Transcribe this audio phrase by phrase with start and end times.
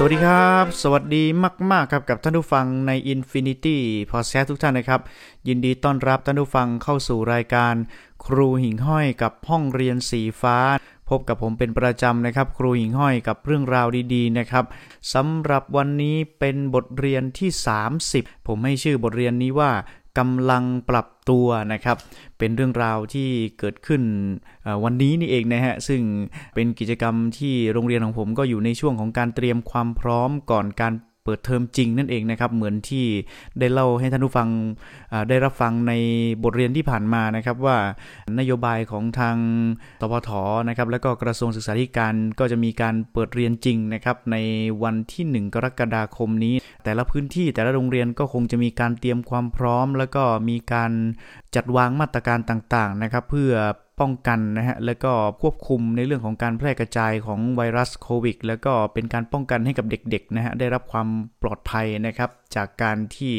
[0.00, 1.24] สวัสดีครับ สวัสดี
[1.70, 3.78] มาก ๆ ครับกับท่านผู้ฟังใน Infinity
[4.10, 5.00] พอแซทุกท่านนะครับ
[5.48, 7.74] ยินดีต้อนรับท่านผู้ฟังเข้าสู่รายการ
[8.26, 10.56] ครูหิ่งห้อยกับห้องเรียนสีฟ้า
[11.08, 14.64] พบกับผมเป็นประจำนะครับ ครูหิ่งห้อยกับเรื่องราวดีๆนะครับ
[15.14, 17.50] สำหรับวันนี้เป็นบทเรียนที่
[17.98, 19.70] 30 ผมให้ชื่อบทเรียนนี้ว่า
[20.18, 21.96] กำลังปรับตัวนะครับ
[22.38, 24.02] เป็นเรื่องราวที่เกิดขึ้น
[24.84, 26.00] วันนี้นี่เองนะฮะ ซึ่ง
[26.54, 30.92] เป็นกิจกรรมที่โรงเรียนของผมก็อยู่ในช่วงของการเตรียมความพร้อมก่อนการ
[31.28, 33.04] ปิดเทอมจริงนั่นเองนะครับ เหมือนที่
[33.58, 34.48] ได้เล่าให้ท่านผู้ฟัง
[35.28, 35.92] ได้รับฟังใน
[36.44, 37.76] บทเรียนที่ผ่านมานะครับว่า
[38.38, 39.36] นโยบายของทาง
[40.00, 40.30] ตพท
[40.68, 44.36] นะครับแล้วก็กระทรวงศึกษาธิการก็จะมีการเปิดเรียนจริงนะครับใน
[44.82, 50.92] วันที่ 1 กรกฎาคมนี้ แต่ละพื้นที่แต่ละโรงเรียนก็คงจะมีการเตรียมความพร้อม แล้วก็มีการ
[51.54, 53.52] จัดวางมาตรการต่างๆนะครับเพื่อ
[54.00, 55.12] ป้องกันนะฮะแล้วก็
[55.42, 61.08] ควบคุมในเรื่องของการแพร่กระจายของไวรัสโควิด แล้วก็เป็นการป้องกันให้กับเด็กๆนะฮะได้รับความ
[61.42, 63.34] ปลอดภัยนะครับจากการที่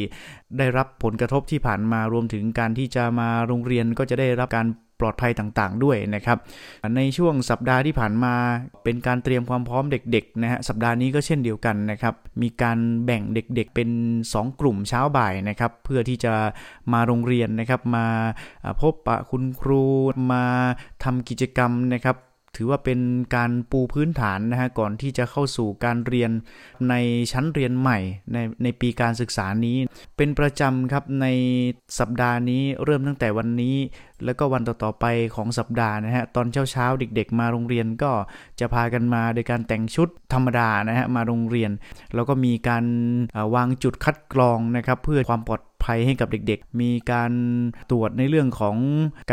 [0.58, 4.68] ได้รับผลกระทบที่ผ่านมารวมถึงการที่จะมาโรงเรียนก็จะได้รับการ
[5.00, 6.38] ปลอดภัยต่างๆ ด้วยนะครับ
[6.96, 8.36] ในช่วงสัปดาห์ที่ผ่านมา
[8.84, 13.90] เป็นการเตรียมความพร้อมเด็กๆนะฮะสัปดาห์นี้ก็เช่นเดียวกันนะครับ มีการแบ่งเด็กๆเป็น
[14.28, 16.34] 2 กลุ่มเช้าบ่ายนะครับเพื่อที่จะ
[16.94, 18.08] มาโรงเรียนนะครับมา
[18.82, 19.84] พบปะคุณครู
[20.32, 20.46] มา
[21.04, 22.18] ทำกิจกรรมนะครับ
[22.58, 23.00] ถือว่าเป็น
[23.36, 26.32] การปูพื้นฐานนะฮะก่อนที่จะเข้าสู่การเรียน
[26.90, 26.94] ใน
[27.32, 28.00] ชั้นเรียนใหม่
[28.34, 29.78] ในในปีการศึกษานี้
[30.18, 31.28] เป็นประจำครับใน
[32.00, 33.76] สัปดาห์นี้เริ่มตั้งแต่วันนี้
[34.26, 38.12] แล้วก็วันต่อๆไปของสัปดาห์นะฮะตอนเช้าๆเด็กๆ มาโรงเรียนก็
[38.60, 41.72] จะพากันมาโดยการแต่งชุดธรรมดานะฮะมาโรงเรียน
[42.16, 42.86] แล้วก็มีการ
[43.56, 47.32] วางจุดคัดกรองนะครับเพื่อความปลอดภัยให้กับเด็กๆ มีการ
[47.92, 48.78] ตรวจในเรื่องของ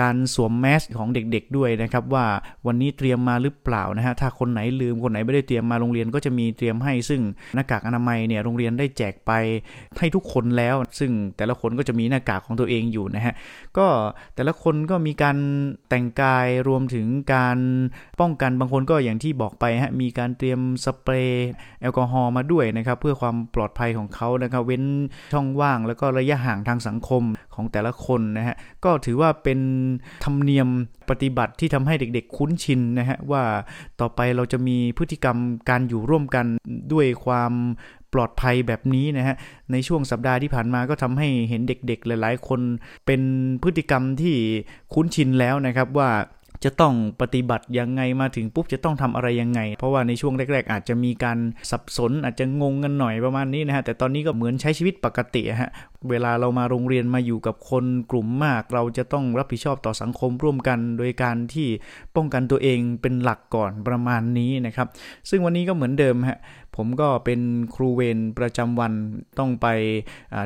[0.00, 2.26] การสวมแมสของเด็กๆด้วยนะครับว่า
[2.66, 7.20] วันนี้เตรียมมาหรือเปล่านะฮะถ้าคนไหนลืมคนไหนไม่ได้เตรียมมาโรงเรียนก็จะมีเตรียมให้ ซึ่ง
[7.54, 9.32] หน้ากากอนามัยเนี่ยโรงเรียนได้แจกไป
[9.98, 13.34] ให้ทุกคนแล้ว ซึ่งแต่ละคนก็จะมีหน้ากากของตัวเองอยู่นะฮะ
[13.78, 13.86] ก็
[14.34, 15.36] แต่ละคนก็มีการ
[15.88, 17.58] แต่งกายรวมถึงการ
[18.20, 21.50] ป้องกันบางคนก็อย่างที่บอกไปฮะมีการเตรียมสเปรย์
[21.80, 24.84] แอลกอฮอล์มาด้วยนะครับเพื่อความปลอดภัยของเขานะครับเว้น
[25.32, 27.22] ช่องว่างแล้วก็ระยะห่างทางสังคม
[27.54, 29.60] ของแต่ละคนนะฮะก็ถือว่าเป็น
[30.24, 30.68] ธรรมเนียม
[31.10, 33.42] ปฏิบัติที่ทำให้เด็กๆ คุ้นชินนะฮะว่า
[34.00, 35.36] ต่อไปเราจะมีพฤติกรรม
[35.70, 36.46] การอยู่ร่วมกัน
[36.92, 37.52] ด้วยความ
[38.14, 39.36] ปลอดภัยแบบนี้นะฮะ
[39.72, 42.60] ในช่วงสัปดาห์ที่ผ่านมาก็ทำให้เห็นเด็กๆ หลายๆ คน
[43.06, 43.20] เป็น
[43.62, 44.36] พฤติกรรมที่
[44.94, 46.10] คุ้นชินแล้วนะครับว่า
[46.64, 51.38] จะต้องปฏิบัติยังไงมาถึงปุ๊บจะต้องทำอะไรยังไง เพราะว่าในช่วงแรก ๆ อาจจะมีการ
[51.70, 55.70] สับสนอาจจะงงกันหน่อยประมาณนี้นะฮะแต่ตอนนี้ก็เหมือนใช้ชีวิตปกติฮะ
[56.10, 61.68] เวลาเรามาโรงเรียนมาอยู่กับคนกลุ่มมาก เราจะต้องรับผิดชอบต่อสังคมร่วมกัน โดยการที่
[62.16, 64.88] ป้องกันตัวเองเป็นหลักก่อนประมาณนี้นะครับ
[65.30, 66.38] ซึ่งวันนี้ก็เหมือนเดิมฮะ
[66.76, 67.40] ผมก็เป็น
[67.74, 68.92] ครูเวรประจำวัน
[69.38, 69.66] ต้องไป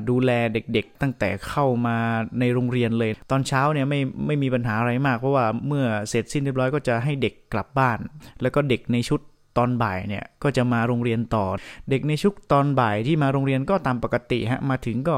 [0.09, 1.97] ดูแลเด็กๆ ตั้งแต่เข้ามา
[2.41, 7.99] ในโรงเรียนเลย ตอนเช้าเนี่ยไม่ไม่มีปัญหาอะไรมาก เพราะว่าเมื่อเสร็จสิ้นเรียบร้อยก็จะให้เด็กกลับบ้าน
[8.43, 9.21] แล้วก็เด็กในชุด
[9.59, 11.45] ตอนบ่ายเนี่ยก็จะมาโรงเรียนต่อ
[11.91, 15.17] เด็กในชุกตอนบ่ายที่มาโรงเรียนก็ตามปกติฮะมาถึงก็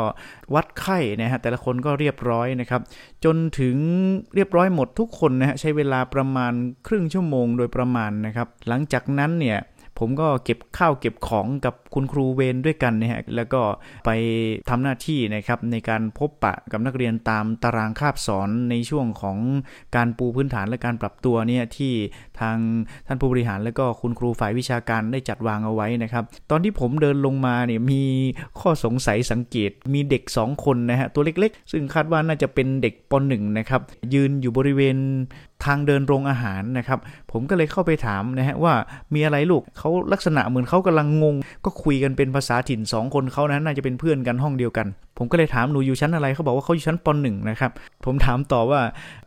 [0.55, 2.81] วัดไข้นะฮะแต่ละคนก็เรียบร้อยนะครับ
[3.25, 3.77] จนถึง
[4.35, 6.53] เรียบร้อยหมดทุกคนนะฮะใช้เวลาประมาณ
[6.87, 9.59] ครึ่งชั่วโมงโดยประมาณนะครับ หลังจากนั้นเนี่ย
[9.99, 13.61] ผมก็เก็บข้าวเก็บของกับคุณครูเวรด้วยกันนะฮะแล้วก็
[14.07, 14.11] ไป
[14.69, 19.39] ทำหน้าที่นะครับในการพบปะกับนักเรียนตามตารางคาบสอนในช่วงของ
[19.97, 21.93] การปูพื้นฐานและการปรับตัวเนี่ยที่
[22.41, 22.57] ทาง
[23.07, 28.05] ท่านผู้บริหารและก็คุณครูฝ่ายวิชาการได้จัดวางเอาไว้นะครับตอนที่ผมเดินลงมาเนี่ยมี
[28.61, 33.81] ข้อสงสัยสังเกตมีเด็ก 2 คนนะฮะตัวเล็กๆ ซึ่งคาดว่าน่าจะเป็นเด็กป .1 นะครับ
[34.15, 34.97] ยืนอยู่บริเวณ
[35.65, 36.99] ทางเดินโรงอาหารนะครับ
[37.33, 38.75] ผมก็เลยเข้าไปถามนะฮะว่า
[39.15, 41.35] มีอะไรลูกเขาลักษณะเหมือนเขากำลังงง
[41.65, 44.87] ก็คุยกันเป็นภาษาถิ่น 2 คนเขานะน่าจะเป็นเพื่อนกันห้องเดียวกัน
[45.19, 47.71] ผมก็เลยถามหนูอยู่ชั้นอะไรเขาบอกว่าเขาอยู่ชั้นปหนึ่งนะครับ
[48.05, 48.81] ผมถามต่อว่า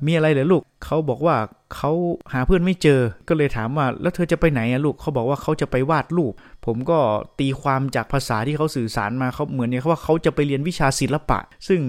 [0.06, 1.35] มีอะไรเหรอลูกเขาบอกว่า
[1.75, 1.91] เขา
[2.34, 6.34] หาเพื่อนไม่เจอ ก็เลยถามว่าแล้วเธอจะไปไหนอะลูกเขาบอกว่าเขาจะไปวาดรูป
[6.66, 6.97] ผมก็
[7.40, 11.81] ตีความจากภาษาที่เขาสื่อสารมาเขาเหมือนเนี่ยเขาว่าเขาจะไปเรียนวิชาศิลปะ ซึ่ง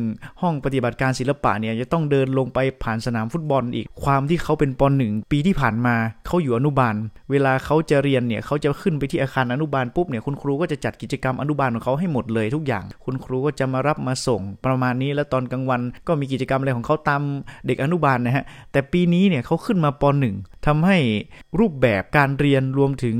[0.42, 5.94] ห้องปฏิบัติการศิลปะเนี่ยจะต้องเดินลงไปผ่านสนามฟุตบอลอีกความที่เขาเป็นปหนึ่งปีที่ผ่านมา
[6.26, 6.94] เขาอยู่อนุบาล
[7.30, 17.22] เวลาเขาจะเรียนเนี่ยเขาจะขึ้นไปที่อาคารอนุบาลปุ๊บเนี่ยคุณครูก็จะจัดกิจกรรมอนุบาลของเขาให้หมดเลยทุกอย่าง คุณครูก็จะมารับมาส่งประมาณนี้แล้วตอนกลางวันก็มีกิจกรรมอะไรของเขาตาม
[17.66, 20.98] เด็กอนุบาลนะฮะแต่ปีนี้เนี่ยเขาขึ้นมาปหนึ่งทำให้
[21.58, 23.16] รูปแบบการเรียนรวมถึง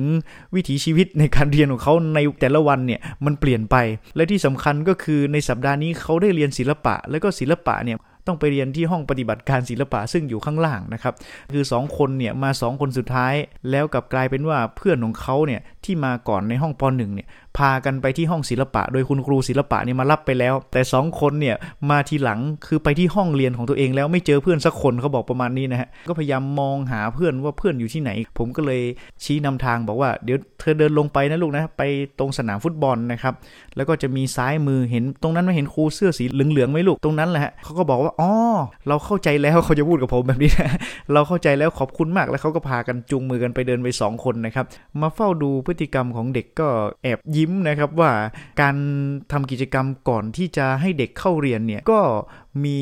[0.55, 3.77] วิถีชีวิตในการเรียนของเขาในแต่ละวันเนี่ยมันเปลี่ยนไป
[4.17, 11.15] และที่สำคัญก็คือในสัปดาห์นี้เขาได้เรียนศิลปะ แล้วก็ศิลปะเนี่ย ต้องไปเรียนที่ห้องปฏิบัติการศิลปะซึ่งอยู่ข้างล่างนะครับ
[11.53, 13.35] คือ 2 คนเนี่ยมา 2 คนสุดท้าย
[13.71, 17.29] แล้วกับกลายเป็นว่าเพื่อนของเขาเนี่ยที่มาก่อนในห้องป .1 เนี่ย
[17.59, 21.57] พากันไปที่ห้องศิลปะ โดยคุณครูศิลปะเนี่ยมารับไปแล้ว แต่ 2 คนเนี่ย
[21.91, 28.83] มาทีหลังคือไปที่ห้องเรียนของตัวเองแล้วไม่เจอเพื่อนสักคนเขาบอกประมาณนี้นะฮะก็พยายามมองหาเพื่อนว่าเพื่อนอยู่ที่ไหน ผมก็เลย
[29.25, 31.83] ชี้นำทางบอกว่าเดี๋ยวเธอเดินลงไปนะลูกนะไป
[32.19, 33.35] ตรงสนามฟุตบอลนะครับ
[33.77, 38.31] แล้วก็จะมีซ้ายมือเห็นตรงนั้นไม่เห็นครูเสื้อสีเหลืองๆไหมลูกตรงนั้นแหละฮะเขาก็บอกว่าอ๋อ
[38.89, 40.71] เราเข้าใจแล้วเขาจะพูดกับผมแบบนี้นะ
[41.13, 44.65] เราเข้าใจแล้วขอบคุณมากแล้วเขาก็พากันจูงมือกันไปเดินไป 2 คนนะครับ
[45.01, 46.69] มาเฝ้าดูพฤติกรรมของเด็กก็
[47.03, 48.11] แอบยิ้มนะครับว่า
[48.61, 48.77] การ
[49.33, 52.01] ทำกิจกรรมก่อนที่จะให้เด็กเข้าเรียนเนี่ยก็
[52.67, 52.81] มี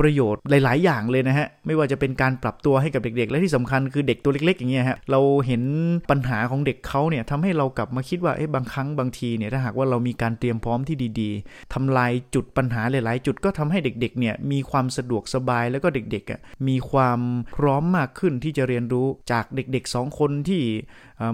[0.00, 5.62] ประโยชน์หลาย ๆ อย่างเลยนะฮะ ไม่ว่าจะเป็นการปรับตัวให้กับเด็ก ๆ และที่สำคัญคือเด็กตัวเล็ก ๆ อย่างเงี้ยฮะ เราเห็น
[6.10, 17.20] ปัญหาของเด็กเขาเนี่ยทำให้เรากลับมาคิดว่าเอ๊ะบางครั้งบางทีเนี่ยถ้าหากว่าเรามีการเตรียมพร้อมที่ดี ๆทำลายจุดปัญหาหลาย ๆ จุดก็ทำให้เด็ก ๆ เนี่ยมีความสะดวกสบายแล้วก็เด็กๆอะมีความ
[17.56, 20.62] พร้อมมากขึ้นที่จะเรียนรู้จากเด็ก ๆ 2 คนที่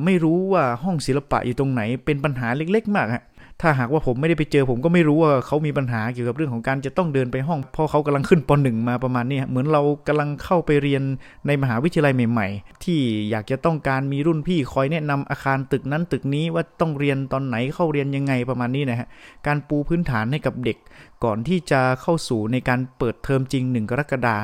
[0.04, 3.24] ไม่รู้ว่าห้องศิลปะอยู่ตรงไหนเป็นปัญหาเล็ก ๆ มากฮะ
[3.62, 11.02] ถ้าหากว่าผมไม่ได้ไปเจอผมก็ไม่รู้ว่าเขามีปัญหาเกี่ยวกับเรื่องของการจะต้องเดินไปห้องพราะเขากำลังขึ้นปหนึ่งมาประมาณนี้เหมือนเรากำลังเข้าไปเรียน
[11.46, 13.00] ในมหาวิทยาลัยใหม่ ๆ ที่
[13.30, 19.08] อยากจะต้องการมีรุ่นพี่คอยแนะนำอาคารตึกนั้นตึกนี้ว่าต้องเรียนตอนไหนเข้าเรียนยังไงประมาณนี้นะฮะ
[19.46, 20.78] การปูพื้นฐานให้กับเด็ก
[21.24, 24.36] ก่อนที่จะเข้าสู่ในการเปิดเทอมจริงหนึ่งกรกฎา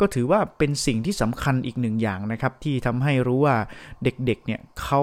[0.00, 3.56] ก็ถือว่าเป็นสิ่งที่สำคัญอีกหนึ่งอย่างนะครับที่ทำให้รู้ว่า
[4.04, 5.02] เด็กๆเนี่ยเขา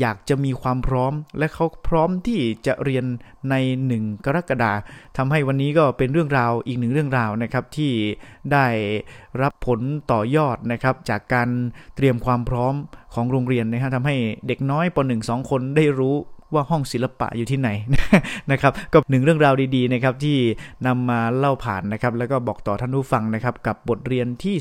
[0.00, 3.04] อยากจะมีความพร้อม และเขาพร้อมที่จะเรียน
[3.50, 3.54] ใน
[3.90, 4.72] 1 กรกฎา
[5.16, 7.92] ทำให้วันนี้ก็เป็นเรื่องราวอีกหนึ่งเรื่องราวนะครับที่
[8.52, 8.66] ได้
[9.42, 9.80] รับผล
[10.12, 11.48] ต่อยอดนะครับจากการ
[11.96, 12.74] เตรียมความพร้อม
[13.14, 14.16] ของโรงเรียนนะครับทำให้
[14.46, 16.16] เด็กน้อยป .1 2 คนได้รู้
[16.54, 17.68] ว่าห้องศิลปะอยู่ที่ไหน
[18.52, 20.36] นะครับก็หนึ่งเรื่องราวดีๆนะครับที่
[20.86, 24.56] นำมาเล่าผ่านนะครับแล้วก็บอกต่อท่านผู้ฟังนะครับกับบทเรียนที่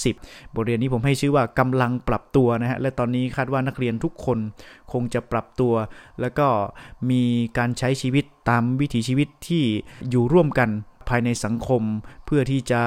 [0.00, 4.38] 30 บทเรียนนี้ผมให้ชื่อว่ากำลังปรับตัวนะฮะและตอนนี้คาดว่านักเรียนทุกคน
[4.92, 5.74] คงจะปรับตัว
[6.20, 6.46] แล้วก็
[7.10, 7.22] มี
[7.58, 9.64] การใช้ชีวิตตามวิถีชีวิตที่
[10.10, 10.68] อยู่ร่วมกัน
[11.08, 11.82] ภายในสังคม
[12.24, 12.82] เพื่อที่จะ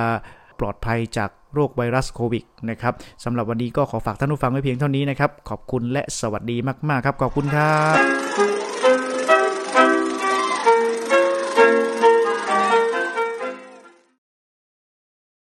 [0.59, 6.57] ปลอดภัยจาก โรคไวรัสโควิดนะครับสำหรับวันนี้ก็ขอฝากท่านผู้ฟังไว้เพียงเท่านี้นะครับ ขอบคุณและสวัสดี
[6.89, 8.52] มาก ๆ ครับ ขอบคุณครับ